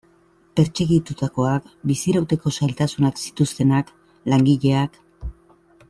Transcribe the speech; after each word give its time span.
Pertsegitutakoak, 0.59 1.67
bizirauteko 1.91 2.55
zailtasunak 2.63 3.23
zituztenak, 3.27 3.93
langileak... 4.35 4.99